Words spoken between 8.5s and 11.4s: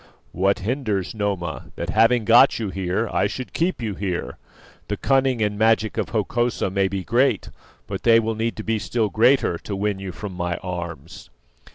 to be still greater to win you from my arms."